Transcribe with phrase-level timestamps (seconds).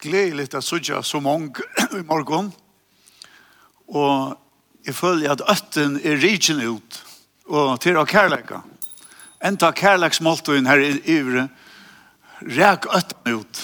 [0.00, 2.52] gledelig at sudja så mange i morgen.
[3.88, 4.38] Og
[4.86, 7.00] jeg føler at øtten er rigen ut
[7.50, 8.62] og til å kærleika.
[9.44, 11.48] Enda kærleiksmåltøyen her i ivre
[12.40, 13.62] rek øtten ut.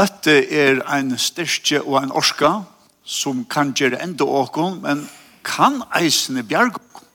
[0.00, 2.62] Øtte er en styrke og en orska
[3.04, 5.04] som kan gjøre enda åkon, men
[5.44, 7.08] kan eisene bjerg åkon.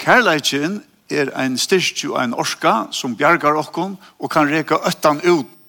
[0.00, 0.80] Kærleikken
[1.10, 5.59] er en styrke og en orska som bjergar åkon og kan reka øtten ut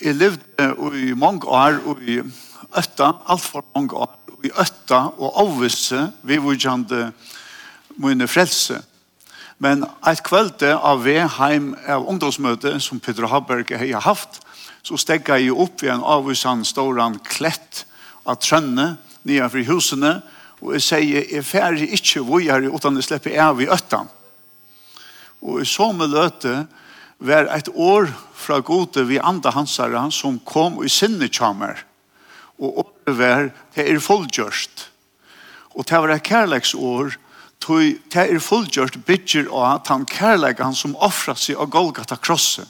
[0.00, 1.76] Jeg levde i mange år
[2.08, 2.22] i
[2.78, 4.14] Øtta, alt for mange år,
[4.44, 7.00] i Øtta og avvisse, vi var kjente
[8.00, 8.78] mine frelse.
[9.60, 14.40] Men et kveld av Veheim av ungdomsmøte som Peter Haberg har haft,
[14.80, 17.84] så stegga jeg opp i en avvisan storan klett
[18.24, 18.94] av trønne
[19.28, 20.14] nye fri husene,
[20.64, 24.06] og jeg sier, jeg færre ikke hvor jeg er, utan jeg slipper av i Øtta.
[25.44, 26.62] Og i så med løte
[27.20, 28.08] var et år
[28.40, 31.84] fra gode vi andre hansare han som kom i sinne kjamer
[32.60, 34.86] og overver det er fullgjørst
[35.76, 37.16] og det var et kærleksår
[37.60, 42.16] tog det er fullgjørst bygger av at han kærlegger han som offrer seg av Golgata
[42.16, 42.68] krossen.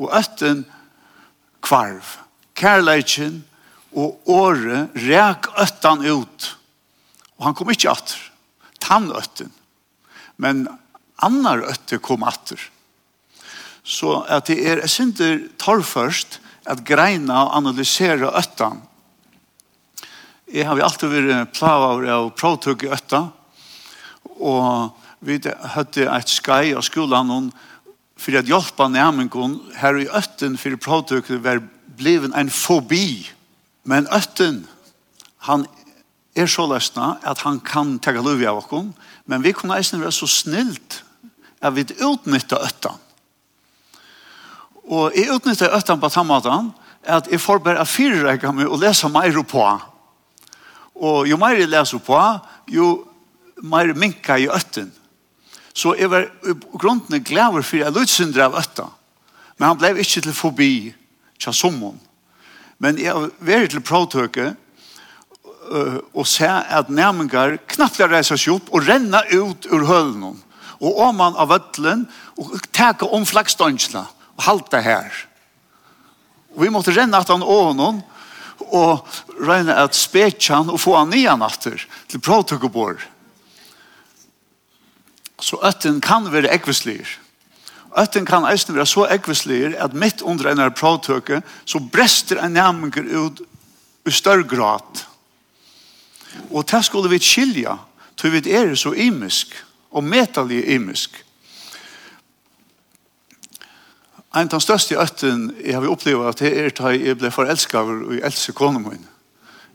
[0.00, 0.64] Og øtten
[1.64, 2.16] kvarv.
[2.58, 3.42] Kærleggen
[3.94, 6.48] og året rek øtten ut.
[7.38, 8.18] Og han kom ikke atter.
[8.82, 9.52] Tann øtten.
[10.36, 10.66] Men
[11.22, 12.58] annar øtte kom atter
[13.84, 18.80] så at det er synder tar først at greina og analysere øttan.
[20.48, 23.26] Jeg har alltid vært plavet av prøvtøk i øtta,
[24.40, 27.52] og vi hadde et skai av skolen og
[28.16, 31.62] for at hjelpe nærmengen her i øtten for prøvtugge var
[31.98, 33.26] blevet en fobi.
[33.84, 34.64] Men øtten,
[35.48, 35.66] han
[36.36, 38.92] er så løsna at han kan ta lov av oss
[39.26, 41.02] men vi kunne eisen være så snilt
[41.60, 43.03] at vi utnytter øtten
[44.84, 46.72] Og jeg utnyttet øtten på tammaten,
[47.04, 49.64] at jeg får bare fyrrekke meg og lese mer på.
[50.94, 52.20] Og jo mer jeg leser på,
[52.68, 52.90] jo
[53.62, 54.92] mer minker jeg øtten.
[55.74, 56.28] Så jeg var
[56.78, 58.92] grunnen glæver for jeg lødsyndre av øtten.
[59.58, 60.94] Men han ble ikke til forbi
[61.40, 62.00] til sommeren.
[62.78, 64.52] Men jeg var vært til prøvtøke
[66.12, 70.42] og se at nærmengar knapt reiser seg opp og renner ut ur hølen.
[70.84, 72.04] Og om man av øtlen
[72.36, 74.04] og takker om flaggstønsene
[74.36, 75.10] og halte her.
[76.54, 78.02] Og vi måtte renne at han og noen,
[78.74, 79.06] og
[79.42, 83.02] regne at spetje han og få han nye natter til prøvtøkkebord.
[85.42, 87.08] Så øtten kan være ekvislir.
[87.98, 93.10] Øtten kan eisen være så ekvislir at mitt under en prøvtøkke så brester en nærmengur
[93.26, 93.42] ut
[94.06, 95.04] i større grad.
[96.50, 97.76] Og det skulle vi skilja,
[98.16, 99.54] til vi er så imisk
[99.90, 101.23] og metallig imisk.
[104.34, 107.76] En av de største øtten jeg har opplevd at det er da jeg ble forelsket
[107.78, 109.04] og jeg elsker kone min.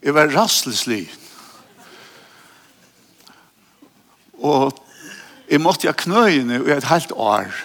[0.04, 1.06] Jeg var rastelslig.
[4.44, 4.76] Og
[5.48, 7.56] jeg måtte jeg knøyene i et helt år.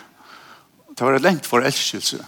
[0.94, 2.22] Det var et lengt forelskelse.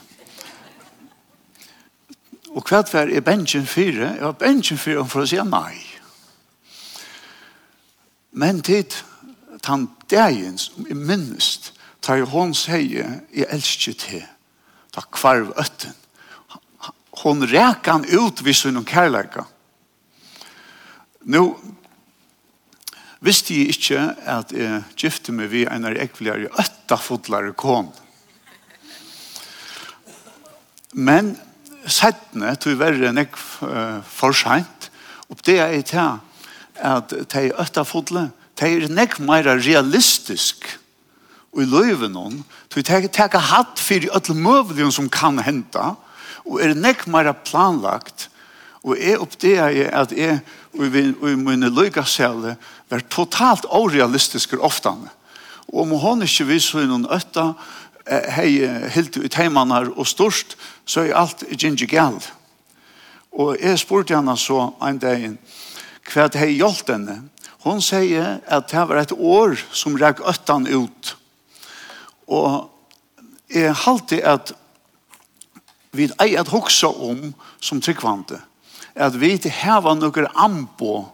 [2.50, 4.16] Og hva var jeg bensjen fire?
[4.16, 5.78] Jeg var bensjen fire for å si nei.
[8.34, 8.98] Men tid,
[9.62, 11.70] han dagens, minnes,
[12.02, 14.26] tar jeg hånd sier, jeg elsker til
[14.96, 15.92] ta kvarv ötten.
[17.10, 19.44] Hon räkan ut vid sin kärleka.
[21.20, 21.54] Nu
[23.18, 27.88] visste jag inte at jag gifte mig vid en av ötta øttafodlare kon.
[30.92, 31.36] Men
[31.84, 34.88] settene tog verre enn jeg uh, sent,
[35.28, 36.16] og det er til
[36.80, 40.78] at de øttafodle, de er nek mer realistisk
[41.62, 42.40] i løyven noen,
[42.70, 45.94] til å ta hatt fyrir öll mövligen som kan henta,
[46.46, 48.28] og er nekk meira planlagt,
[48.86, 50.38] og jeg oppdea jeg at jeg
[50.76, 52.54] og i mine løygasele
[52.90, 54.92] var totalt orealistiske ofte.
[55.72, 57.54] Og om hon ikke viser noen øtta,
[58.06, 58.60] hei
[58.94, 60.54] helt ut heimannar og størst,
[60.86, 62.20] så er alt ginger gal.
[63.34, 65.26] Og jeg spurte henne så en dag
[66.12, 67.18] hva det hei hjelpt henne.
[67.66, 71.16] Hon sier at det var et år som ræk øttan ut.
[72.26, 72.70] Og
[73.52, 74.52] jeg halte at
[75.96, 78.40] vi er at hoksa om som tryggvante
[78.96, 81.04] at vi ikke heva noen ambo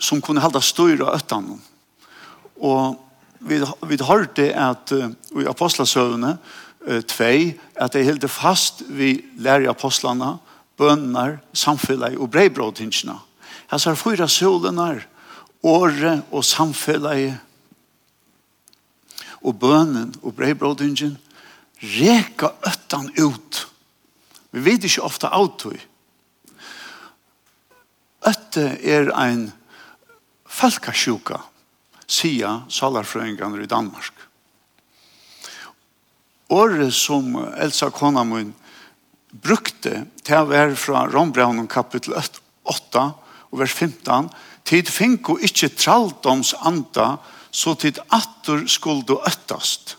[0.00, 1.54] som kunne halda styra ötan.
[2.56, 2.96] Og
[3.44, 6.36] vi, vi hørte at uh, i apostlasøvne
[6.88, 10.38] uh, tvei at de helt fast vi lærer apostlana,
[10.80, 13.18] bønner, samfunnet og breibrådhinsjene.
[13.70, 15.04] Her ser fyra solene,
[15.62, 17.36] året og samfunnet,
[19.44, 21.18] og bønnen og breibrådingen
[21.84, 23.66] reka øttan ut.
[24.54, 25.76] Vi vet ikke ofte autoi.
[28.24, 29.50] Øtte er ein
[30.48, 31.40] falkasjuka,
[32.06, 34.14] sia salarfrøynganer i Danmark.
[36.54, 38.54] Året som Elsa Konamun
[39.42, 43.04] brukte til å være fra Rombraunen kapittel 8
[43.50, 44.30] og vers 15
[44.64, 47.16] tid finko ikkje traldoms anda
[47.54, 49.94] så tid attor skuld og öttast.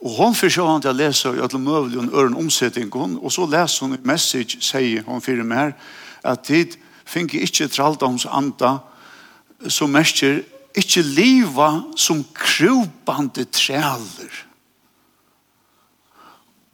[0.00, 3.32] Og hon fyrir sjå han til å lese i alle møvlig og øren omsetting og
[3.32, 5.72] så leser hon i message, sier hon fyrir mer,
[6.24, 8.78] at tid fink ikkje tralda anda,
[9.68, 10.42] som merker
[10.76, 14.46] ikkje liva som krupande træler.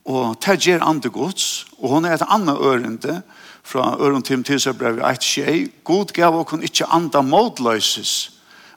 [0.06, 3.22] Og det gjør andre gods, og hon er et annet ørende,
[3.66, 8.35] fra øren Tim til seg brev 1-2, god gav og kun ikkje anda modløses,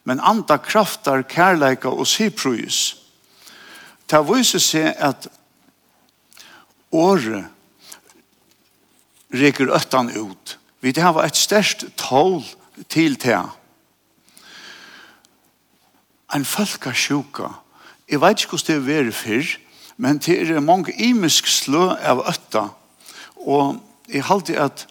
[0.10, 2.96] men anda kraftar, kærleika og siprujus.
[4.10, 5.28] Ta viser seg at
[6.90, 7.46] året
[9.30, 10.56] reker øttan ut.
[10.82, 12.42] Vi det var et størst tål
[12.90, 13.38] til te.
[16.34, 17.54] En folkasjuka.
[18.10, 19.56] Jeg vet ikke hvordan det er fyrr,
[19.98, 22.66] men det er mange imisk slø av øtta.
[23.46, 23.78] Og
[24.10, 24.88] jeg halte at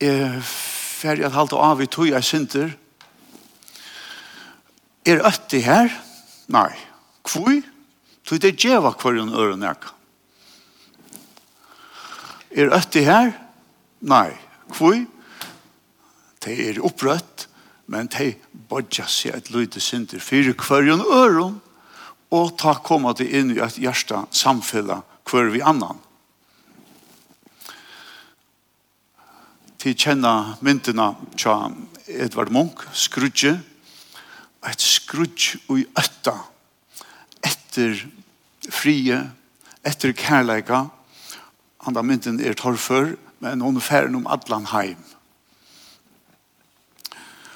[0.00, 0.42] jeg
[1.06, 2.74] fer at halda av i tog jeg synder.
[5.06, 5.92] Er øtti her?
[6.50, 6.72] Nei.
[7.26, 7.60] Kvui?
[8.26, 9.92] Tog det djeva kvarjon øren eka.
[12.56, 13.34] Er øtti her?
[14.02, 14.32] Nei.
[14.72, 15.04] Kvui?
[16.42, 17.46] Det er opprøtt,
[17.90, 18.36] men det
[18.70, 21.60] bodja seg et lúta synder fyrir kvarjon øren
[22.34, 26.02] og ta koma det inn i et hjärsta samfella kvar vi annan.
[29.86, 31.68] til kjenna myndina tja
[32.10, 33.52] Edvard Munch, skrudje,
[34.66, 36.32] et skrudje i øtta,
[37.46, 38.00] etter
[38.66, 39.20] frie,
[39.86, 40.88] etter kærleika,
[41.86, 44.98] andra mynden er torrfør, men hun er ferdig om Adlan heim.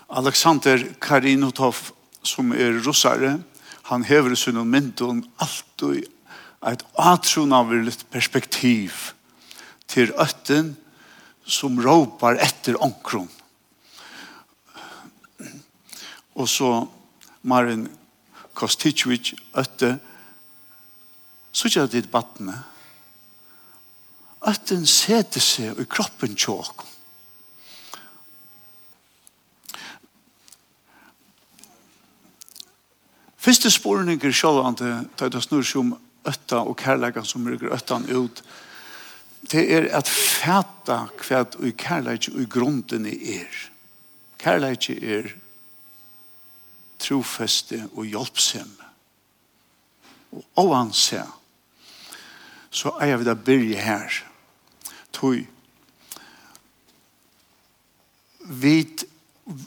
[0.06, 1.81] Alexander Karinotov,
[2.23, 3.41] som er russare,
[3.91, 6.06] han hever sin mynden alltid
[6.71, 9.11] et atronavrilt perspektiv
[9.91, 10.77] til øtten,
[11.46, 13.28] som råpar etter onkron.
[16.34, 16.70] Og så
[17.42, 17.88] Marin
[18.54, 19.98] Kostichvic øtte
[21.52, 22.54] Sutja dit batne.
[24.70, 26.84] den sete seg i kroppen tjåk.
[33.40, 35.94] Fyrste spårninger sjålande tar det snur som
[36.28, 38.43] øtta og kærleggene som rykker øttan ut
[39.50, 43.56] det er at fæta hva i kærleik og i grunden er.
[44.38, 45.32] Kærleik er
[47.00, 48.70] trofeste og hjelpsem.
[50.32, 51.25] Og oanse
[52.70, 54.20] så er jeg ved å byrje her.
[55.11, 55.43] Tøy
[58.50, 58.76] vi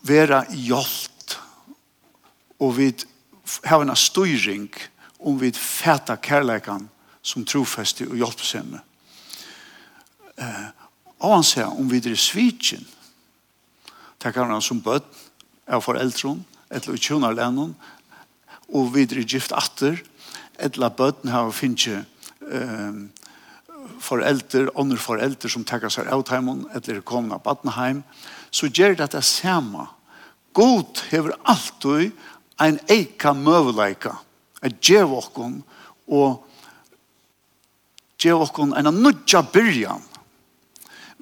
[0.03, 1.37] vera hjelpt
[2.63, 2.89] og vi
[3.67, 4.69] hava en styring
[5.23, 6.89] om vi fæta kærleikan
[7.23, 8.81] som trofeste og hjelpsemme
[10.37, 10.67] eh,
[11.23, 12.85] anse om vi er svitjen.
[14.19, 15.07] Det kan være som bøtt
[15.67, 16.43] av foreldren,
[16.73, 17.73] eller tjonarlennen,
[18.73, 19.99] og vi er gift atter,
[20.59, 22.05] eller bøtten har finnet
[22.47, 23.01] eh,
[24.03, 28.03] foreldre, andre foreldre som takker seg av heimen, eller kommer av Badenheim,
[28.51, 29.87] så gjør det det samme.
[30.53, 32.11] God hever alltid
[32.61, 34.17] en eika møveleika,
[34.61, 35.17] at gjør
[36.07, 36.43] og
[38.23, 40.03] gjør okken en nødja byrjan,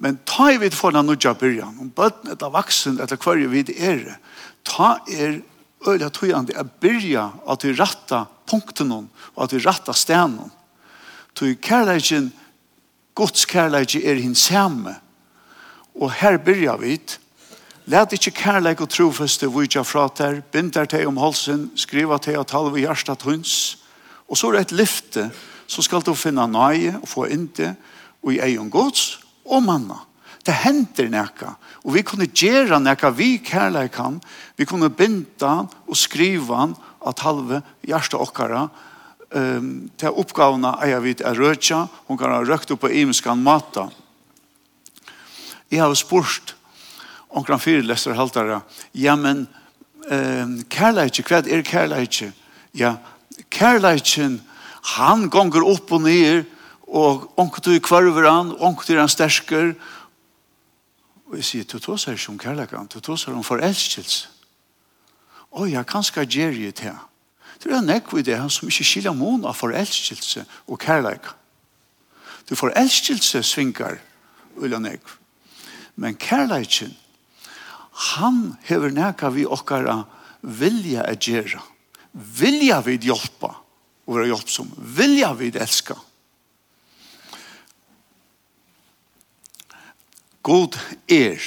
[0.02, 3.70] Men ta i vid for den nødja byrjan, om bøtten etter vaksen etter hverje vid
[3.78, 4.02] er,
[4.66, 5.42] ta er
[5.88, 10.50] øyla tøyande er byrja at vi ratta punkten og at vi ratta stenen.
[11.36, 12.32] Tøy kærleikin,
[13.16, 14.96] Guds kærleiki er hins samme.
[15.96, 16.98] Og her byrja vi
[17.86, 22.46] Læt ikkje kærleik og trofeste vujja fra ter, binder te om halsen, skriva teg og
[22.48, 23.56] talve i hjertet hunds,
[24.30, 25.26] og så er det et lyfte,
[25.68, 27.74] så skal du finna nøye og få inte,
[28.22, 30.00] og i egen gods, og manna.
[30.46, 31.56] Det hender nekka.
[31.86, 34.20] Og vi kunne gjøre nekka vi kærleikan.
[34.58, 38.68] Vi kunne binda og skriva han at halve hjärsta okkara
[39.34, 41.86] um, til oppgavene eier vi er rødja.
[42.08, 43.88] Hun kan ha røkt opp på imenskan mata.
[45.72, 46.56] Jeg har spurt
[47.30, 48.62] omkran fyrlester haltare.
[48.94, 49.46] Ja, men
[50.10, 52.32] um, kærleikje, hva er kærleikje?
[52.78, 52.96] Ja,
[53.54, 54.40] kærleikjen,
[54.98, 56.50] han gonger opp og ned
[56.92, 59.72] og onkel du kvarver han, onkel du er han stersker.
[61.32, 64.28] Og jeg sier, du tås er ikke om kærlekan, du tås er om forelskelse.
[65.56, 67.08] Og jeg kan skal gjøre det til han.
[67.64, 71.38] Det er en ekv i det, som ikke skiljer mån av forelskelse og kærlekan.
[72.50, 74.00] Du forelskelse svinkar,
[74.58, 75.16] ulan ekv.
[75.96, 76.92] Men kærleikan,
[78.16, 80.02] han hever nekka vi okkara
[80.42, 81.62] vilja at gjøre.
[82.12, 83.54] Vilja vi hjelpa,
[84.08, 84.72] og være hjelpsom.
[84.98, 85.96] Vilja vi elska.
[90.42, 90.78] God
[91.10, 91.38] er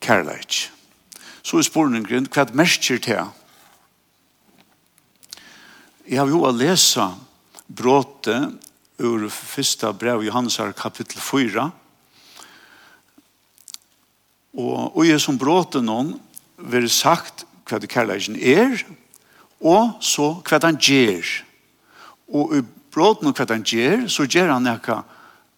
[0.00, 0.70] kærleik.
[1.42, 3.32] Så er spørningen, hva merker til?
[6.06, 7.04] Jeg har jo å lese
[7.66, 8.36] bråte
[9.02, 11.66] ur første brev Johansar kapittel 4.
[14.56, 16.14] Og, og jeg som bråte noen
[16.56, 18.80] vil sagt hva det kærleikken er,
[19.60, 21.28] og så hva han gjør.
[22.32, 22.62] Og i
[22.94, 25.02] bråte noen hva han gjør, så gjør han noe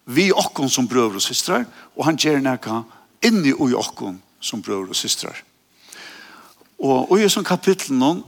[0.05, 1.65] vi okkon som brøver og systrar,
[1.95, 2.83] og han gjør nekka
[3.25, 5.43] inni ui okkon som brøver og systrar.
[6.79, 8.23] Og i som kapittel noen,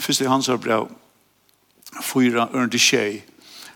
[0.00, 0.88] først i hans brev,
[2.02, 3.22] fyra ørndi tjei,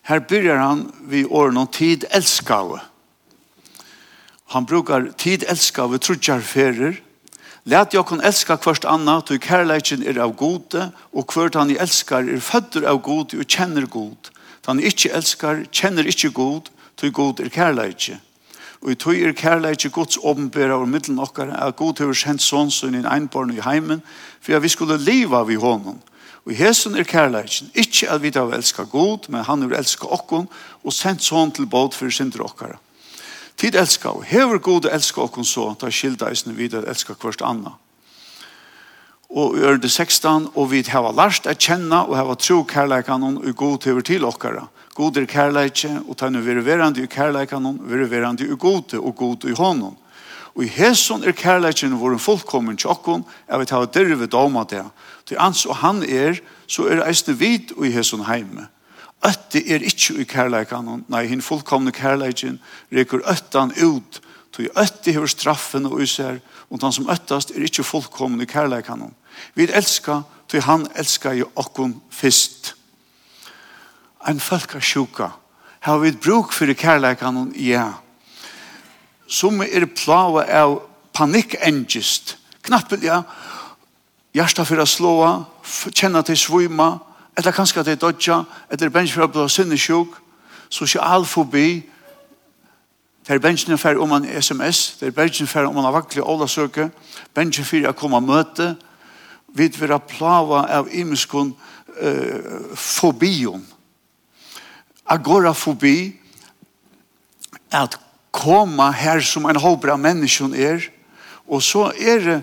[0.04, 2.80] her byrjar han vi åren om tid elskave.
[4.52, 7.00] Han brukar tid elskave trudjar ferer,
[7.66, 11.78] Lät jag kon elska kvart anna, tog kärleikin er av gode, og kvart han i
[11.80, 14.28] elskar er fødder av gode og kjenner god.
[14.66, 18.20] Han ikkje elskar, kjenner ikkje god, tog god er kærleikje.
[18.82, 22.94] Og i tog er kærleikje Guds åpenbæra over middelen okkar, at god hever sendt sånn
[22.94, 24.02] i en einbarn i heimen,
[24.40, 26.00] for at vi skulle leva vi honom.
[26.44, 30.06] Og i hesen er kærleikjen, ikkje at vi da elska god, men han er elska
[30.12, 30.48] okkon,
[30.84, 32.76] og sendt sånn til båt for synder okkar.
[33.56, 37.78] Tid elska, og hever god elska okkon så, da skilda eisne vidar elska kvart anna
[39.30, 43.56] og i ørende 16, og vi har lært å kjenne og har tro kærleikene og
[43.56, 44.68] god til til dere.
[44.94, 49.44] God er kærleike, og ta nu verande i kærleikene, være verande i gode og god
[49.44, 49.96] i hånden.
[50.54, 54.84] Og i hesson er kærleiken vår fullkommen tjokken, jeg vet hva dere ved dama det.
[55.26, 58.68] Til ans og han er, så er eisne vid og i hesson heime.
[59.24, 62.60] Øtte er ikkje i kærleikan, nei, hinn fullkomne kærleiken
[62.92, 64.20] rekker øttan ut
[64.54, 66.38] Tog ætti hever straffen og user,
[66.70, 69.08] og han som øttast er ikkje fullkommen i kærleikan.
[69.54, 72.75] Vi elska, tog han elska jo okkon fyrst.
[74.28, 75.28] Ein folk er sjuka.
[75.80, 77.52] Har vi bruk fyrir kærleikan?
[77.56, 77.92] Ja.
[79.26, 80.82] Som er plava av
[81.12, 82.37] panikkengist.
[82.62, 83.23] Knappel, ja.
[84.34, 85.32] Hjärsta fyrir a slåa,
[85.90, 86.99] kjenna til svima,
[87.37, 90.14] eller kanskje til dodja, eller bensk fyrir a blå sinnesjuk,
[90.70, 91.82] sosialfobi,
[93.24, 96.90] Det er bensjen for om en sms, det er bensjen for om en avaklig ålasøke,
[97.34, 98.74] bensjen for å komme og møte,
[99.54, 101.54] vi vil ha plava av imenskon
[101.96, 103.62] eh, fobion.
[105.08, 106.12] Agorafobi,
[107.72, 107.96] at
[108.34, 110.84] koma her som en håper av mennesken er,
[111.48, 112.42] og så er det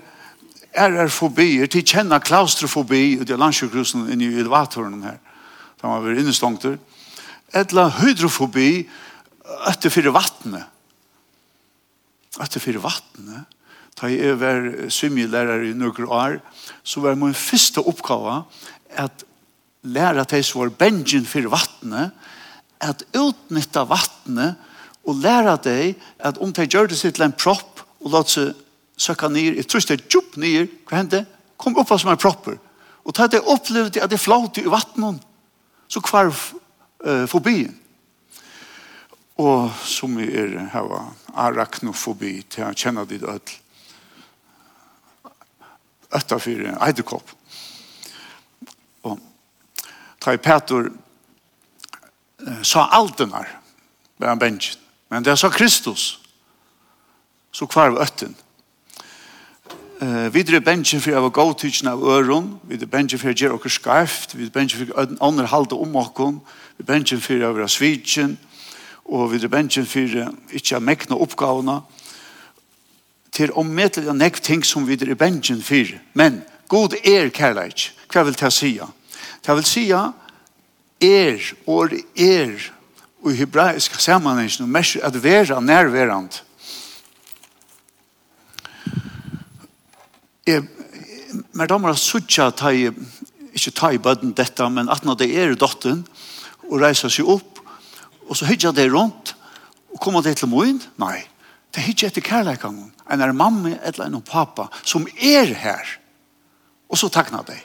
[0.74, 5.18] er er fobier, til kjenne klaustrofobi i landsjøkrusen i elevatoren her,
[5.82, 6.78] da man blir innestongter,
[7.54, 8.88] etla hydrofobi,
[9.72, 10.68] etter fyrir vattnet.
[12.42, 13.58] Etter fyrir vattnet.
[14.00, 16.40] Da jeg var svimjelærer i noen år,
[16.84, 18.42] så var min første oppgave
[18.98, 19.26] at
[19.84, 22.12] lære til som var bengen fyrir vattnet,
[22.82, 24.58] at utnytta vattnet
[25.06, 28.56] og lære deg at om de gjør det sitt til en propp og la seg
[29.02, 31.24] søke ned, jeg tror det er djup ned, hva hendte?
[31.58, 32.58] Kom opp som en propper.
[33.06, 35.22] Og da jeg opplevde at det flåte i vattnet,
[35.90, 36.38] så kvarv
[37.06, 37.74] uh, forbien.
[39.42, 41.14] Og som vi er her var
[41.48, 43.58] arachnofobi til å kjenne ditt ødel.
[46.12, 47.30] Øtta for eidekopp
[49.08, 49.16] Og
[50.20, 50.90] Trai Petor
[52.68, 53.48] sa alt den her
[54.20, 54.82] med en bensjen.
[55.10, 56.20] Men det sa Kristus
[57.52, 58.36] så kvar kvarv øtten.
[60.02, 63.70] Uh, videre bensjen for jeg var gåtidsen av øron, videre bensjen for jeg gjør okker
[63.70, 66.40] skarft, videre bensjen for jeg ånder halte om okken,
[66.78, 68.38] videre bensjen for jeg var svitsen,
[69.12, 70.16] og vi er bensjen for
[70.56, 71.82] ikke å mekne oppgavene
[73.36, 75.92] til å møte det nekk ting som vi er bensjen for.
[76.16, 76.42] Men
[76.72, 77.92] god er kærleik.
[78.12, 78.72] Hva vil jeg si?
[78.80, 82.72] Jeg vil si er og er
[83.22, 86.42] og i hebraisk sammenhengen og mest at være nærværende.
[90.48, 90.64] Jeg,
[91.54, 92.88] men da må jeg sutja ta i,
[93.54, 96.02] ikke ta i bøden dette, men at når det er dotten,
[96.72, 97.61] og reiser seg opp,
[98.32, 99.34] og så hyggja det rundt,
[99.92, 100.78] og koma det til moin?
[101.02, 101.20] Nei,
[101.76, 105.98] det hyggja etter kærleikangon, en er mamma eller en pappa som er her,
[106.88, 107.60] og så takna det.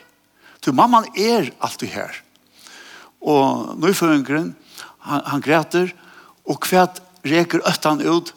[0.64, 2.16] Du, mamman er alltid her.
[3.22, 4.56] Og nøyføringren,
[5.06, 5.92] han, han græter,
[6.46, 8.32] og kvært reker øttan ut,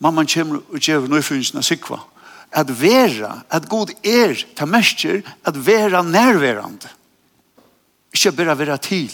[0.00, 2.00] mamman kommer og gjør nøyføringen av sikva.
[2.54, 6.88] At vera, at god er, ta mestjer, at vera nærverande.
[8.14, 9.12] Ikke bare vera til,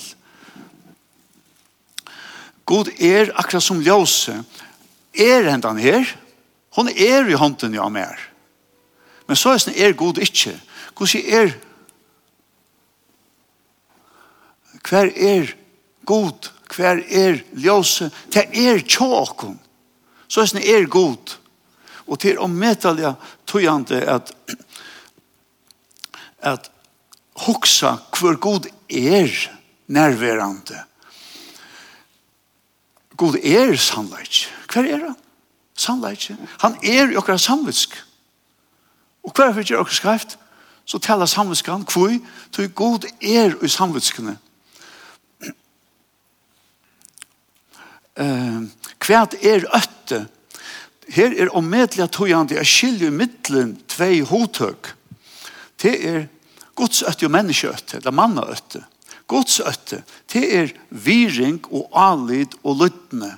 [2.71, 4.37] God er akkurat som ljøse.
[5.19, 6.07] Er hendan her?
[6.77, 8.21] Hon er i hånden av mer.
[9.27, 10.55] Men så er, er God ikke.
[10.95, 11.53] God sier er
[14.87, 15.51] Hver er
[16.07, 16.49] god?
[16.71, 18.11] Hver er ljøse?
[18.33, 19.59] Det er tjåkon.
[20.31, 21.37] Så er er god.
[22.07, 23.11] Og til å møte det
[24.07, 24.35] at
[26.41, 26.71] at
[27.45, 29.29] hoksa hver god er
[29.87, 30.85] nærværende
[33.21, 34.47] God er sannleik.
[34.73, 35.17] Hver er han?
[35.77, 36.31] Sannleik.
[36.63, 37.99] Han er i okkar samvitsk.
[39.29, 40.39] Og hver fyrir okkar skreift,
[40.89, 42.23] så talar samvitskan kvui,
[42.53, 44.39] tog God er i samvitskene.
[48.21, 48.67] Uh,
[49.07, 50.27] hvert er øtte?
[51.09, 54.91] Her er omedelig at togande er skilje i middelen tvei hotøk.
[55.81, 56.27] Det er
[56.77, 58.83] gods øtte og menneskeøtte, eller mannaøtte.
[59.31, 63.31] Guds øtte, det er viring og alid og lyttne.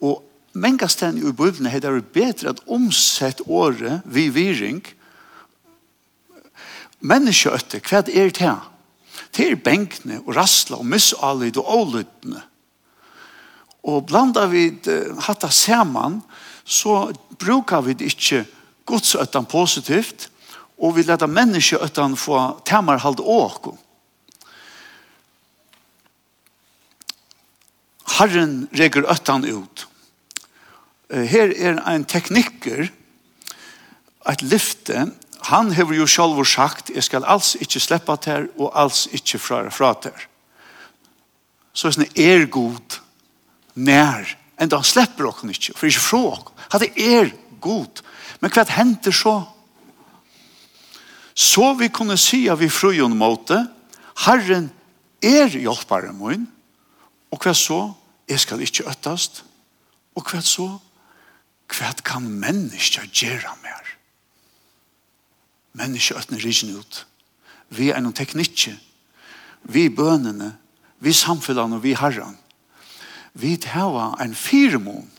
[0.00, 0.22] Og
[0.56, 4.80] mange stedene i Bibelen er det bedre at omsett året vi viring.
[7.04, 8.54] Menneskeøtte, hva er det?
[9.34, 12.40] Det er benkene og rassla og misalid og ålyttne.
[13.84, 14.70] Og blanda vi
[15.26, 16.22] hatta saman,
[16.64, 18.46] så brukar vi ikke
[18.88, 20.30] godsøttan positivt,
[20.78, 23.76] og vi leta menneskeøttan få tamarhald åkom.
[28.18, 29.86] Herren reger öttan ut.
[31.10, 32.88] Her er en teknikker,
[34.24, 35.10] et lyfte,
[35.50, 39.58] han har jo selv sagt, jeg skal alls ikke slippe til og alls ikke fra,
[39.68, 40.14] fra til.
[41.74, 43.00] Så er det er god
[43.74, 44.30] nær,
[44.60, 46.54] enda han slipper dere ikke, for ikke fra dere.
[46.72, 48.00] Han er god.
[48.40, 49.42] Men hva henter så?
[51.34, 53.58] Så vi kunne si av i frøyen måte,
[54.24, 54.70] Herren
[55.20, 56.46] er hjelparen min,
[57.34, 57.82] og hva så?
[58.28, 59.44] jeg skal ikke øttast,
[60.14, 60.68] og hva så?
[61.74, 63.90] Hva kan mennesker gjøre mer?
[65.74, 67.06] Mennesker øtner rikken ut.
[67.74, 68.76] Vi er noen teknikker,
[69.64, 70.52] vi bønene,
[71.00, 72.36] vi samfunnene, og vi herren.
[73.34, 75.10] Vi tar en firemån,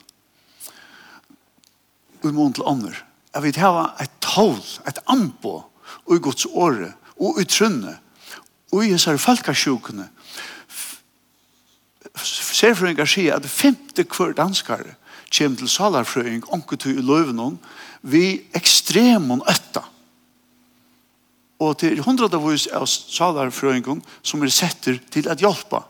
[2.24, 2.96] og mån til ånder.
[3.34, 3.60] Jeg vil
[4.02, 5.64] et tål, et ambo,
[6.06, 8.00] og i gods åre, og i trunne,
[8.72, 10.10] og i hans folkesjukene,
[12.22, 14.96] serfrøyngar sier at femte kvar danskare
[15.36, 17.58] kjem til salarfrøyng onkutu i løvnån
[18.06, 19.84] vi ekstremon øtta.
[21.60, 25.84] Og til hundra av salarfrøyngon som er setter til at hjelpa.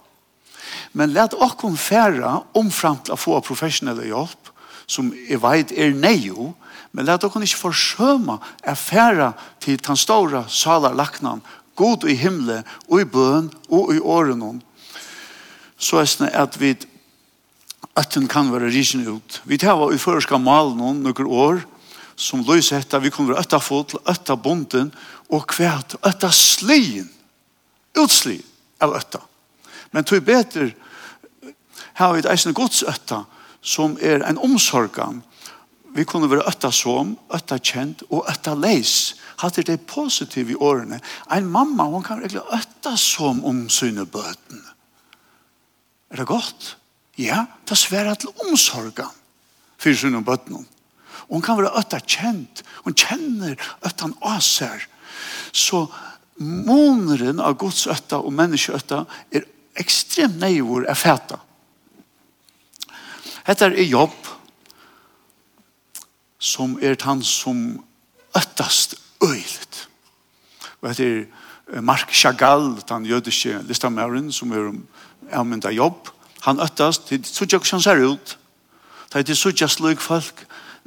[0.94, 4.52] Men let okkom færa omframt å få professionelle hjelp
[4.88, 6.54] som jeg vet er neio,
[6.94, 11.42] men let okkom ikke forsøma å færa til den store salarlaknan,
[11.76, 14.62] god i himle, og i bøn, og i årenon,
[15.78, 16.76] så er det at vi
[18.00, 19.42] øtten kan være risen ut.
[19.46, 21.64] Vi tar i føreska mal noen noen år,
[22.16, 24.94] som løs etter, vi kommer øtta fot øtta bonden,
[25.30, 27.10] og kvært øtta slien,
[27.98, 28.40] utsli
[28.80, 29.20] av øtta.
[29.92, 30.74] Men tog beter,
[31.96, 33.24] har vi et eisen godsøtta,
[33.62, 35.22] som er en omsorgan.
[35.96, 39.16] Vi kunne være øtta som, øtta kjent og øtta leis.
[39.40, 41.00] Hatt er det positive i årene.
[41.32, 44.75] En mamma, hun kan virkelig øtta som om synebøtene.
[46.10, 46.78] Er det godt?
[47.18, 49.14] Ja, det sværa til omsorgan
[49.78, 50.66] for sin og bøttene.
[51.28, 52.64] Og hun kan være øtta kjent.
[52.84, 54.86] Hun kjenner øtta han aser.
[55.52, 55.86] Så
[56.38, 59.48] måneren av Guds øtta og menneskeøtta er
[59.80, 61.40] ekstremt neivor er fæta.
[63.46, 64.16] Hetta er jobb
[66.40, 67.84] som er han som
[68.38, 69.88] øttast øylet.
[70.82, 74.84] Og hetta er Mark Chagall, den jødiske listamæren, som er om
[75.32, 76.12] avmynda jobb,
[76.46, 78.38] han øttast, det er sånn som ser ut,
[79.14, 80.46] det er sånn slik folk,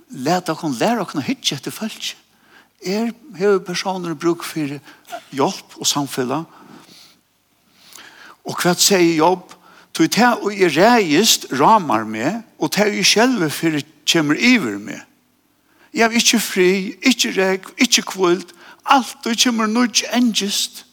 [0.09, 2.15] Læt kon læra kon hitje etter folk.
[2.81, 4.81] Er hevur personer bruk fyrir
[5.35, 6.45] hjelp og samfella.
[8.49, 9.53] Og hva sier jobb,
[9.93, 15.01] tog ta og i reist ramar med og ta selv for fyrir kemur iver med.
[15.93, 16.71] Jeg er ikke fri,
[17.03, 20.85] ikke reg, ikke kvult, alt og kommer nødt engest.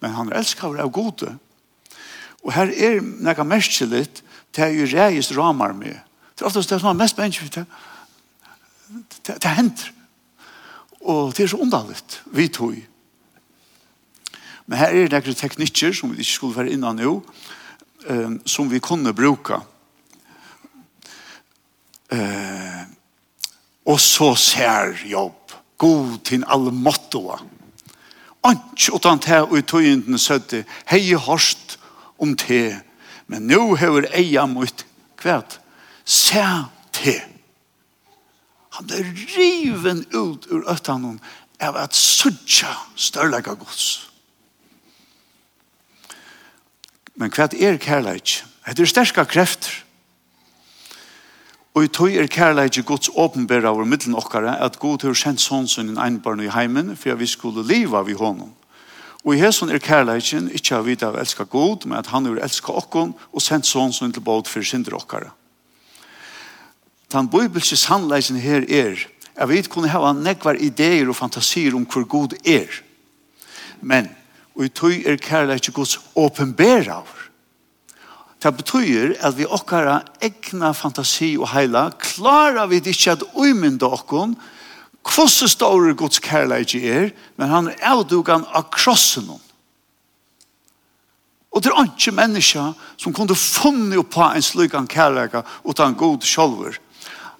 [0.00, 1.38] Men han er elskar av gode,
[2.46, 4.22] Og her er nekka merskjellit,
[4.54, 5.98] det er jo reis ramar med.
[6.36, 7.64] Det er oftast det som er mest mennesker, det,
[9.26, 9.88] det, det hender.
[11.00, 12.76] Og det er så underligt, vi tog.
[14.66, 17.16] Men her er nekka teknikker som vi ikke skulle være innan jo,
[18.10, 19.58] um, som vi kunne bruka.
[22.12, 22.84] Uh,
[23.86, 27.40] og så ser jobb, god til allmåttoa.
[28.46, 31.78] Anki utan det og i tøyenden søtte, hei hårst,
[32.18, 32.78] om te,
[33.26, 34.84] men nu hever eia mot
[35.20, 35.58] kvært,
[36.04, 36.44] se
[36.94, 37.16] te.
[38.76, 39.02] Han ble
[39.34, 41.20] riven ut ur øttanen
[41.60, 44.06] av at sudja størlega gods.
[47.16, 48.42] Men hva er kærleik?
[48.66, 49.72] Det er sterska krefter.
[51.76, 55.68] Og i tog er kærleik gods åpenbæra over middelen okkara at god har kjent sånn
[55.68, 58.52] sin einbarn i heimen for at vi skulle liva vi honom.
[59.26, 62.38] Og i hesson er kærleikin ikkje av vita av elska god, men at han er
[62.46, 65.32] elska okkon og sendt sånn som til båt for synder okkara.
[67.10, 69.02] Den bibelske sannleikin her er
[69.34, 72.70] at vi kunne hava nekvar ideer og fantasier om hvor god er.
[73.82, 74.08] Men,
[74.54, 77.10] og i tøy er kærleikin gods åpenbæra av.
[78.42, 84.36] Det betyr at vi okkara egna fantasi og heila klarar vi ikkje at uimynda okkon
[85.06, 89.42] kvosse store Guds kærleik er, men han er avdugan av krossen hon.
[91.56, 96.76] Og det er ikke mennesker som kunne funne på en slugan kærleik utan god sjolver.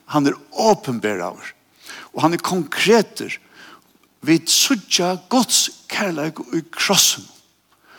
[0.08, 1.52] Han er åpenbæraver.
[2.14, 3.34] Og han er konkreter.
[4.24, 7.26] Vi sudja Guds kærleik i krossen.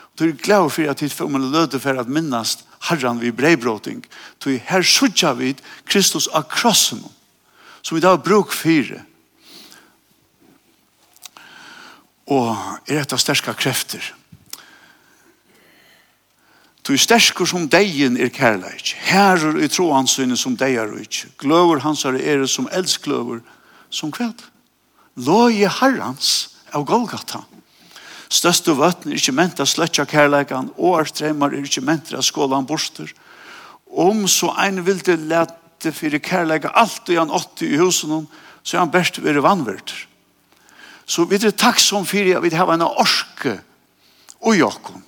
[0.10, 3.32] Og det er glad for at vi får man løte for at minnast herran vi
[3.32, 4.02] breibråting.
[4.42, 5.54] Så her sudja vi
[5.86, 7.04] Kristus av krossen.
[7.82, 9.04] Som vi da bruk fire.
[12.28, 12.54] og
[12.88, 14.04] er etter sterska krefter.
[16.88, 18.94] Du er sterkur som deien er kærleik.
[19.10, 21.26] Herrer i troansynet som deier ut.
[21.40, 23.42] Gløver hans er er som eldskløver
[23.90, 24.40] som kveld.
[25.16, 27.44] Låje herrans av Golgata.
[28.30, 32.68] Største vøtten er ikke ment av sløtja kærleikan, og artreimar er ikke ment av skålan
[32.68, 33.12] borster.
[33.88, 38.28] Om så ein vilde lete for kærleika alt og han åtte i husen,
[38.64, 40.08] så er han best veri vannverter.
[41.08, 43.60] Så vi er takksom for at vi har en orske
[44.42, 45.04] og jokken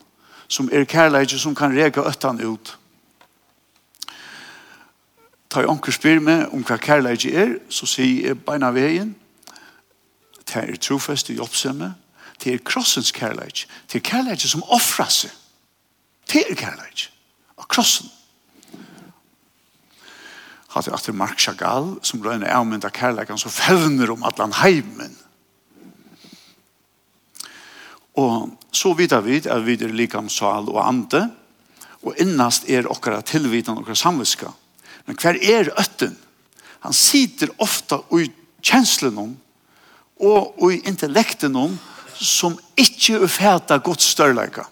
[0.48, 2.78] som er kærleidje som kan rega øttan ut.
[5.50, 9.16] Ta jeg anker spyr meg om hva kærleidje er, så sier jeg beina veien,
[10.50, 11.94] det er trofest i oppsemme
[12.44, 15.32] det er krossens kærleik det er kærleik som offra seg,
[16.32, 17.10] det er kærleik
[17.60, 18.08] av krossen.
[20.70, 24.54] Hatt er at det er Mark Chagall som røyne avmynda kærleidje som fevner om atlan
[24.62, 25.18] heimen,
[28.20, 31.24] Og så vidar vi at vi er likam sal og ande,
[32.04, 34.52] og innast er okkara tilvitan okkara samviska.
[35.08, 36.16] Men hver er øtten?
[36.86, 38.30] Han sitter ofta i
[38.64, 39.36] kjenslen
[40.20, 41.58] og i intellekten
[42.20, 44.64] som ikke er fæta godt størleika.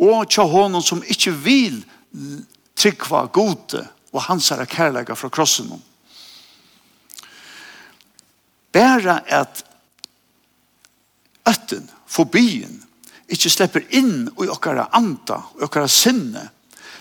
[0.00, 1.82] Og tja honom som ikke vil
[2.78, 5.70] trykva gode og hansara kærleika fra krossen
[8.72, 9.64] Bæra at
[11.48, 12.80] øtten, fobien,
[13.30, 16.48] ikke slipper inn i okkara anda, i okkara sinne,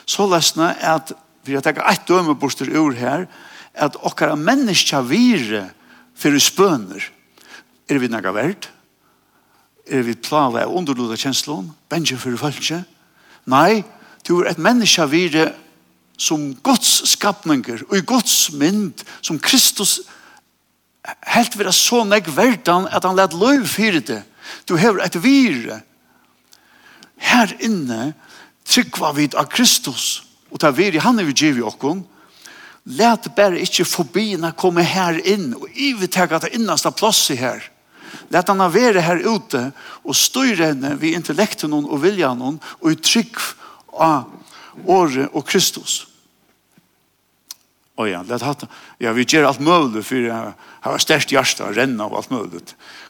[0.10, 1.14] så lesna at,
[1.46, 3.28] vi har tenkt eit døme ur her,
[3.74, 5.70] at okkara menneska vire
[6.16, 7.02] fyrir spøner,
[7.90, 8.68] er vi naga verd?
[9.90, 11.72] Er vi plala av underluda kjenslån?
[11.90, 12.84] Benje fyrir følge?
[13.50, 13.84] Nei,
[14.28, 15.54] du er et menneska vire
[16.20, 20.19] som Guds skapninger, og i Guds mynd, som Kristus skapninger,
[21.36, 24.22] helt vera så meg verdan at han lett løy fyrir det.
[24.66, 25.82] Du hever et vire.
[27.20, 28.14] Her inne
[28.70, 32.04] tryggva vid av Kristus og ta vire han er vi giv i okkon.
[32.90, 36.94] Let bare ikkje forbina komme her inn og ivetekka til innasta
[37.34, 37.62] i her.
[38.30, 39.72] Let han være her ute
[40.04, 43.38] og styre henne vid intellekten og viljan og i trygg
[43.94, 44.26] av
[44.86, 46.09] året og Kristus.
[48.00, 48.64] Og ja, det hatt,
[49.02, 50.54] ja, vi gjør alt mulig for jeg
[50.86, 52.64] har størst hjerte og renner og alt mulig.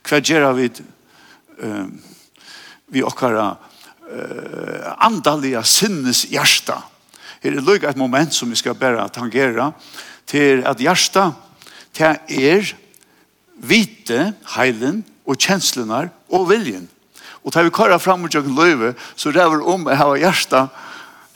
[0.08, 0.72] Hva gjør vi
[1.60, 1.86] eh
[2.90, 6.74] vi okkara uh, andaliga sinnes hjerte?
[7.44, 9.68] Her er lukket et moment som vi skal bare tangera
[10.26, 11.28] til at hjerte
[11.94, 12.18] til
[12.50, 12.72] er
[13.62, 16.88] vite, heilen og kjenslenar og viljen.
[17.44, 20.66] Og tar vi kara fram og jøkken løyve, så ræver om jeg har hjerte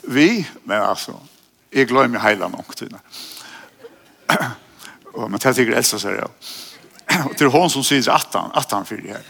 [0.02, 1.14] vi, men altså,
[1.72, 2.98] jeg glemmer heilen omkring.
[5.12, 6.28] och men tar sig Elsa så där.
[7.24, 9.22] Och till hon som syns att han att han fyrir här.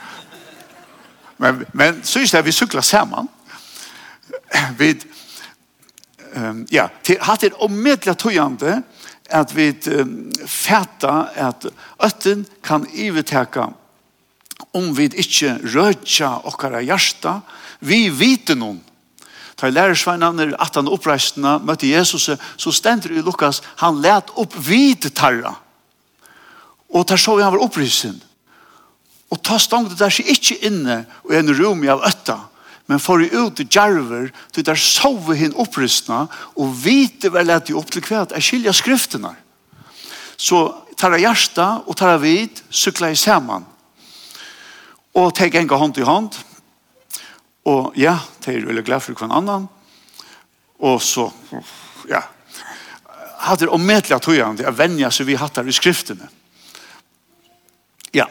[1.36, 3.28] Men men syns det vi cyklar samman.
[4.78, 5.00] Vi
[6.34, 8.82] ehm ja, det har det omedelbart tojande
[9.30, 9.74] att vi
[10.46, 11.66] fatta att
[11.98, 13.72] ötten kan övertäcka
[14.72, 17.40] om vi inte rötja och våra hjärta.
[17.78, 18.80] Vi vet någon
[19.56, 24.56] Ta i lærersveinene, at han oppreistene, møtte Jesus, så stender i Lukas, han let opp
[24.66, 25.54] vid tarra.
[26.94, 28.20] Og tar så han var opprisen.
[29.30, 32.38] Og ta det der seg ikke inne og en rom i av øtta,
[32.86, 37.66] men for i ut i djerver du der sove hinn oppristna og vite vel at
[37.66, 39.32] de opp til kvæt er skilja skriftene.
[40.36, 40.66] Så
[40.98, 41.34] tar jeg
[41.86, 43.64] og tar jeg vid, sykla i saman.
[45.14, 46.34] Og tek enga hånd i hånd,
[47.64, 49.68] Og ja, de er veldig glad for hver annan.
[50.84, 51.30] Og så,
[52.10, 52.20] ja,
[53.44, 56.28] hadde det omedelig at høyene, det er vennja som vi hatt her i skriftene.
[58.14, 58.28] Ja,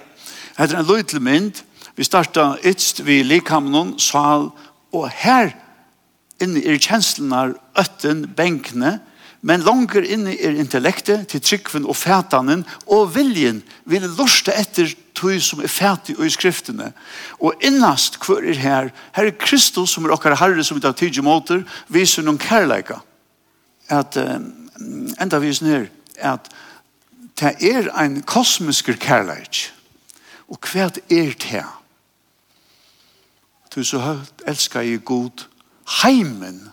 [0.57, 1.63] hadde en løytelig mynd,
[1.97, 4.51] vi startet ytst vi likhamnen, sal,
[4.93, 5.53] og her
[6.41, 8.99] inne er kjenslene øtten, benkene,
[9.43, 15.41] men langer inne er intellektet til tryggven og fætanen og viljen vil lorste etter tog
[15.41, 16.91] som er fætig og i skriftene.
[17.39, 20.95] Og innast hver er her, her er Kristus som er okkar herre som vi tar
[20.97, 22.99] tidlig måter, viser noen kærleika.
[23.89, 24.69] At, um,
[25.21, 26.51] enda viser her, at
[27.39, 29.69] det er ein kosmisk kærleik.
[30.49, 31.63] Og hva er det?
[33.75, 35.47] Du så høyt elskar jeg god
[36.03, 36.69] heimen.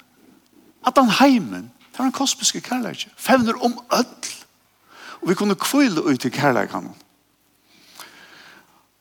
[0.86, 3.08] At han heimen, det er en kosmisk kærleik.
[3.16, 4.34] Fevner om ødel.
[5.20, 6.76] Og vi kunne kvile ut i kærleik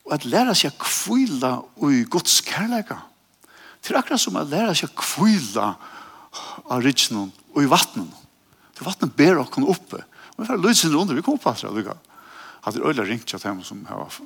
[0.09, 2.97] og at læra seg kvila i Guds kærleika.
[3.79, 5.67] Det er akkurat som at læra seg kvila
[6.65, 8.09] av ritsnen og i vattnen.
[8.73, 10.01] Det vattnet ber okken oppe.
[10.35, 11.61] Men for løsene under, vi kommer på at
[12.73, 14.17] det er øyla ringt til dem som har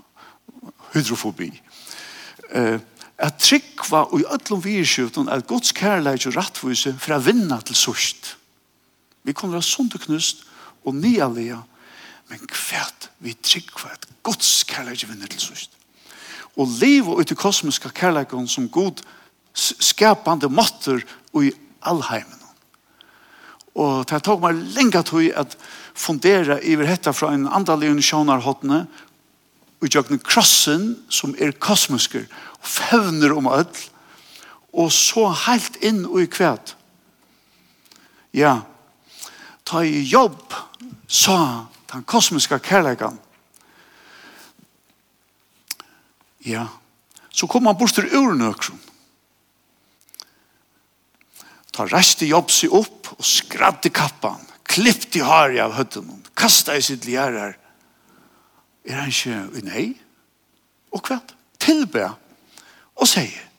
[0.93, 1.51] hydrofobi.
[2.49, 2.79] Eh,
[3.17, 8.37] at tryggva og i ødlom virskjøvden at Guds kærleik og rattvise fra vinna til sørst.
[9.23, 10.45] Vi kommer av sundt og knust
[10.83, 11.61] og nyalega
[12.29, 15.71] men kvært vi tryggva at Guds kærleik vinner til sust.
[16.57, 19.01] Og liv og i kosmiska kærleikon som god
[19.53, 21.01] skapande måtter
[21.33, 22.39] og i allheimen.
[23.73, 25.55] Og det tog meg lenge til at
[25.93, 28.83] fundera iver dette fra en andalig unisjonarhåttene
[29.81, 32.27] og jøkken krossen som er kosmisker
[32.59, 33.89] og fevner om alt
[34.73, 36.75] og så helt inn og i kvært.
[38.33, 38.63] Ja,
[39.65, 40.53] ta i jobb
[41.05, 43.19] sa den kosmiska kärlekan.
[46.39, 46.67] Ja,
[47.29, 48.81] så kom han bort til urnøkron.
[51.73, 56.83] Ta resti jobb seg opp og skradde kappan, klippte i hari av høtten, kasta i
[56.85, 57.55] sitt ljerar.
[58.85, 59.85] Er han ikke nei?
[60.93, 61.21] Og hva?
[61.63, 62.09] tilbe
[62.99, 63.49] og sier,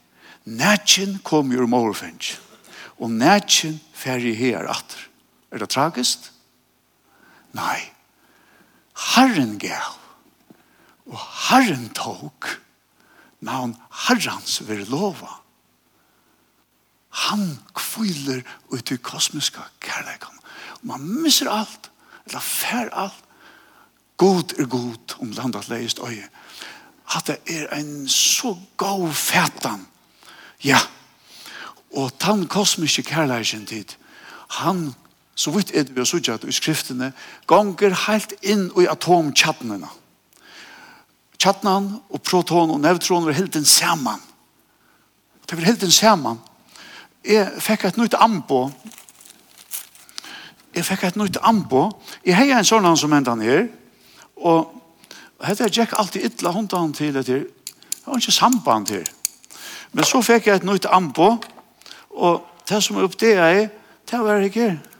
[0.45, 1.75] Nætjen kom jo om
[3.01, 5.09] og nætjen færre her atter.
[5.51, 6.33] Er det tragiskt?
[7.57, 7.94] Nei.
[8.95, 9.97] Herren gav,
[11.07, 12.49] og Herren tok,
[13.45, 13.77] navn
[14.09, 15.41] Herrens vil lova.
[17.15, 20.41] Han kviler ut i kosmiska kärleken.
[20.81, 21.91] Og man misser alt,
[22.27, 23.21] eller fær alt.
[24.17, 26.29] God er god, om landet leist øye.
[27.15, 29.87] At det er en så god fætan.
[30.65, 30.79] Ja,
[31.95, 33.95] og tann kosmiske kærleikan tid,
[34.51, 34.95] han
[35.35, 37.13] så vidt er det vi har suttet i skriftene,
[37.51, 39.89] ganger helt inn i atomkjattnene.
[41.39, 44.21] Kjattnen og proton og neutroner er helt den sammen.
[45.45, 46.39] Det er helt den sammen.
[47.25, 48.69] Jeg fikk et nytt ambo.
[50.75, 51.89] Jeg fikk et nytt ambo.
[52.25, 53.69] Jeg har en sånn som enda her,
[54.37, 54.73] og
[55.45, 57.45] dette er gikk alltid ytla hundan til etter.
[57.45, 59.05] Det var ikke samband her.
[59.93, 61.37] Men så fikk jeg et nytt ambo,
[62.11, 63.71] og det som oppdeget er,
[64.11, 64.94] det var ikke her.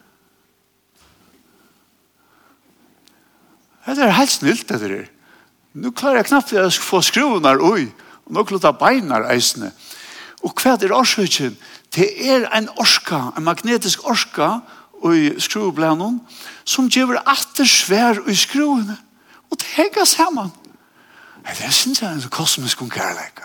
[3.87, 5.05] Det er helt snilt, det er.
[5.75, 7.91] Nå klarer jeg knappt at få få her ui,
[8.27, 9.73] og nå klutta beinar reisende.
[10.43, 11.57] Og hva er årsøkjen?
[11.95, 14.61] Det er en orska, en magnetisk orska,
[15.13, 16.21] i skruvblænen,
[16.65, 18.97] som gjør atter svær i skruvene.
[19.51, 20.53] Og det henger sammen.
[21.45, 23.41] Det synes jeg er en kosmisk kærlek.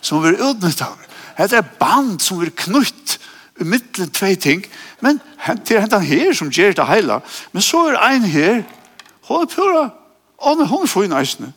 [0.00, 0.96] Som vi utnyttar.
[1.36, 3.18] Det er band som vi knutt
[3.60, 4.64] mittlen tve ting,
[5.00, 5.20] men
[5.68, 7.20] det er hentan her som gjør det heila,
[7.52, 8.62] men så er ein her,
[9.28, 9.84] hun er pura,
[10.42, 11.52] hun er hun får inn eisne.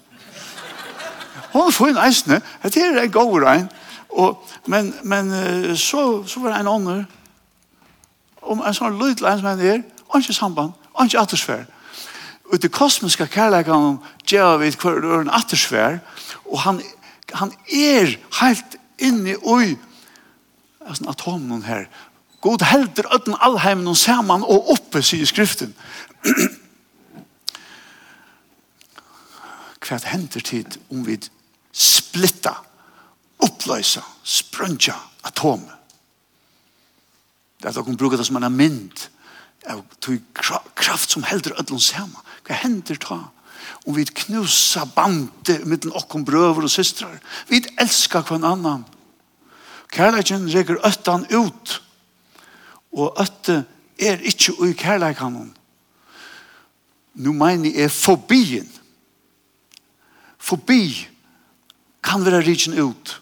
[1.54, 3.70] Hun får fin eisne, det er en god rein,
[4.10, 5.32] og, men, men
[5.76, 7.06] så, så var det en ånder,
[8.42, 9.82] om en sånn lyd til en som er her,
[10.16, 11.66] ikke samband, ikke attersfær.
[12.52, 15.98] Og det kosmiske kærleikene gjør vi hver øren attersfær,
[16.46, 16.82] og han,
[17.34, 19.76] han er helt inne i
[20.88, 21.86] altså, atomen her.
[22.42, 25.76] God helder øden allheimen og saman og oppe, sier skriften.
[29.88, 31.18] Hva hender tid om vi
[31.72, 32.54] splitta,
[33.40, 34.96] oppløysa, sprønja
[35.28, 35.64] atom
[37.58, 39.08] Det er at dere bruker det som en mynd
[39.68, 39.84] av
[40.76, 42.22] kraft som helder ødlån sammen.
[42.46, 43.20] Hva hender ta?
[43.88, 47.18] Om vi knusa bandet mellom okken brøver og systrar.
[47.50, 48.86] Vi elskar hver annan.
[49.92, 51.82] Kærleikken reker øttan ut,
[52.92, 53.64] og øtte
[54.00, 55.54] er ikke ui kærleikanon.
[57.18, 58.68] Nå mener jeg fobien.
[60.38, 61.08] Fobi
[62.04, 63.22] kan være rikken ut.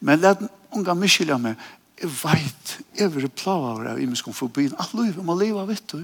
[0.00, 0.42] Men let
[0.74, 1.60] unga miskylda meg,
[2.02, 5.64] jeg veit, jeg vil plava av det, jeg miskom fobien, alt liv, jeg må leva,
[5.68, 6.02] vet du.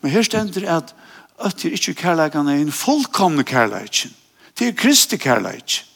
[0.00, 0.94] Men her stender at
[1.42, 4.14] øtte er ikke kærleikan er en fullkomne kærleikken.
[4.58, 5.88] Det er kristi kærleikken.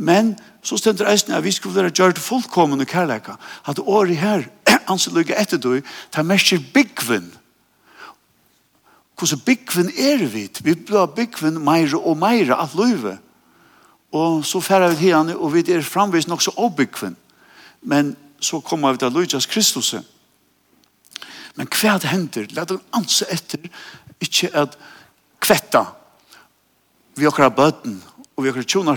[0.00, 0.32] Men
[0.64, 3.34] så stender eisen at vi skulle være gjørt fullkomne kærleika.
[3.68, 4.46] At året her,
[4.88, 5.82] anser lykke etter du,
[6.12, 7.28] ta merker byggvinn.
[9.20, 10.46] Hvordan byggvinn er vi?
[10.64, 13.18] Vi blir byggvinn meire og meire av løyve.
[14.16, 17.16] Og så færre vi til og vi er framvis nok så obyggven.
[17.82, 19.94] Men så kommer vi til Lujas Kristus.
[21.54, 22.48] Men hva det hender?
[22.56, 23.68] La det anse etter,
[24.20, 24.78] ikke at
[25.40, 25.84] kvetta
[27.20, 28.00] vi okkar bøten
[28.36, 28.96] og vi okkar tjonar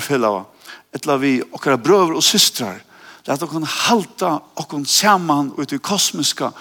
[0.93, 2.81] etla vi okkara brøver og systrar,
[3.23, 6.51] det at okkon halta okkon saman ut i kosmiska,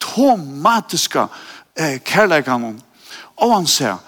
[0.00, 1.28] atomatiska
[1.74, 2.78] eh, kærleikanon.
[3.42, 3.98] Og han sier,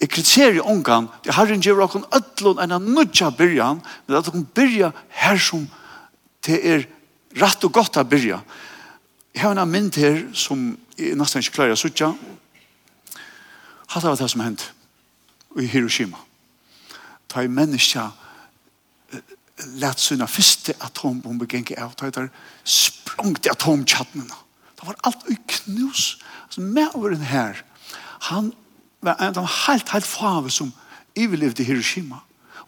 [0.00, 4.28] i kriteriet omgang, det har en gjør okkon ødlån enn en nudja byrjan, men at
[4.30, 5.66] okkon byrja her som
[6.46, 6.86] det er
[7.36, 8.40] rett og godt a byrja.
[9.34, 12.14] Jeg har en mynd her som jeg nesten ikke klarer å suttja.
[13.92, 14.70] Hatt av det som hendt
[15.60, 16.29] i Hiroshima
[17.30, 18.12] ta i menneska
[19.66, 22.30] lät sina första atombomber gänga av ta där
[22.64, 24.34] språngt i atomkärnorna.
[24.76, 26.16] Det var allt i knus.
[26.42, 27.64] Alltså med över den här
[28.22, 28.52] han
[29.00, 30.72] var en av helt helt fave som
[31.14, 32.20] överlevde Hiroshima.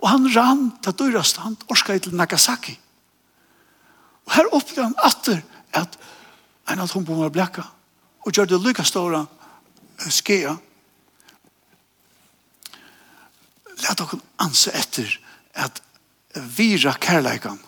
[0.02, 2.78] Och han rann till Dörrastan og skal till Nagasaki.
[4.24, 5.98] Och här upplevde han atter att
[6.68, 7.64] en atombomber bläcka
[8.18, 9.26] och gjorde lycka stora
[10.10, 10.56] skea
[13.82, 15.18] Læt dere anse etter
[15.54, 15.82] at
[16.56, 17.58] vira kærleikan.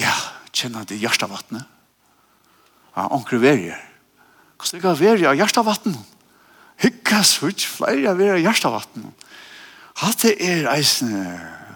[0.00, 0.12] Ja,
[0.52, 1.64] kjenner det hjertevattnet.
[2.96, 3.78] Ja, onkru verger.
[4.56, 6.16] Hvordan det kan verger av hjertevattnet?
[6.80, 9.28] Hykka svits, flere verger av hjertevattnet.
[10.00, 11.20] Hatt det er eisne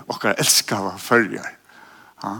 [0.09, 1.47] okkar elskava følger.
[2.23, 2.35] Ja.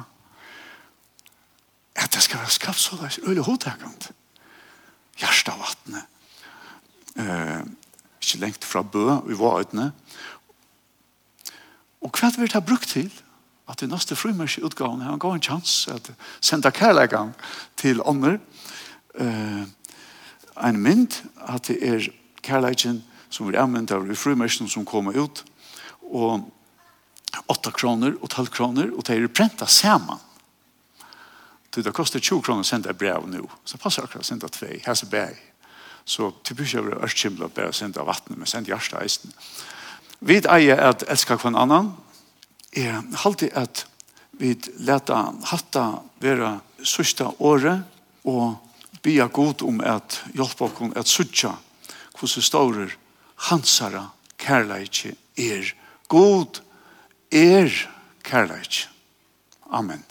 [1.95, 4.11] At det skal være skapt så det er øyne hodtakant.
[5.21, 6.11] Hjertevattnet.
[7.15, 7.63] Uh,
[8.25, 9.93] ikke lengt fra Bø i Våøytene.
[12.05, 13.13] Og hva vil det ha brukt til?
[13.69, 16.11] At i neste frumørske utgaven har han gått en chans at
[16.45, 17.33] senda kærleggene
[17.81, 18.37] til ånder.
[19.17, 19.65] Uh,
[20.61, 21.17] en mynd
[21.49, 22.11] at det er
[22.45, 23.01] kærleggen
[23.33, 25.45] som er anvendt av i som kommer ut.
[26.03, 26.45] Og
[27.49, 30.19] 8 kroner og 12 kroner, og det er prentet sammen.
[31.75, 33.49] Det koster 20 kroner å sende brev nå.
[33.65, 34.67] Så passer akkurat å sende 2.
[34.85, 35.41] Her så bæg.
[36.05, 39.33] Så til bryr jeg over ørskimla bare sende av vattnet, men sende hjertet eisen.
[40.25, 41.95] Vi eier at elsker hver annan.
[42.77, 43.87] er alltid at
[44.39, 45.85] vi leta hatta
[46.21, 47.85] vera sørste året
[48.25, 48.57] og
[49.05, 51.53] bia god om at hjelpe oss at sørge
[52.15, 52.97] hvordan stårer
[53.51, 55.75] hansara kærleikje er.
[56.09, 56.61] God
[57.31, 57.71] er
[58.25, 58.89] kærleikje.
[59.71, 60.03] Amen.